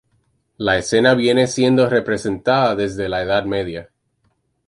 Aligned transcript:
La 0.57 0.79
escena 0.79 1.13
viene 1.13 1.45
siendo 1.45 1.87
representada 1.87 2.75
desde 2.75 3.07
la 3.07 3.21
Edad 3.21 3.45
Media. 3.45 3.91